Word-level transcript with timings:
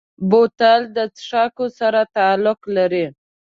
بوتل 0.29 0.81
د 0.95 0.97
څښاکو 1.15 1.65
سره 1.79 2.01
تعلق 2.15 2.59
لري. 2.75 3.05